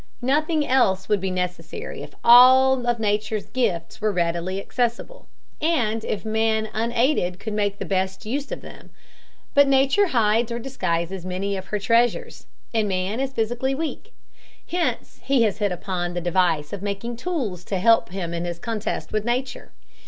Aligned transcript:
Nothing 0.23 0.65
else 0.65 1.07
would 1.07 1.21
be 1.21 1.29
necessary 1.29 2.01
if 2.01 2.15
all 2.23 2.87
of 2.87 2.99
Nature's 2.99 3.45
gifts 3.45 4.01
were 4.01 4.11
readily 4.11 4.59
accessible, 4.59 5.27
and 5.61 6.03
if 6.03 6.25
man 6.25 6.69
unaided 6.73 7.39
could 7.39 7.53
make 7.53 7.77
the 7.77 7.85
best 7.85 8.25
use 8.25 8.51
of 8.51 8.61
them. 8.63 8.89
But 9.53 9.67
Nature 9.67 10.07
hides 10.07 10.51
or 10.51 10.57
disguises 10.57 11.23
many 11.23 11.55
of 11.55 11.67
her 11.67 11.77
treasures, 11.77 12.47
and 12.73 12.89
man 12.89 13.19
is 13.19 13.31
physically 13.33 13.75
weak. 13.75 14.11
Hence 14.67 15.19
he 15.23 15.43
has 15.43 15.59
hit 15.59 15.71
upon 15.71 16.15
the 16.15 16.19
device 16.19 16.73
of 16.73 16.81
making 16.81 17.17
tools 17.17 17.63
to 17.65 17.77
help 17.77 18.09
him 18.09 18.33
in 18.33 18.43
his 18.43 18.57
contest 18.57 19.11
with 19.11 19.23
Nature. 19.23 19.71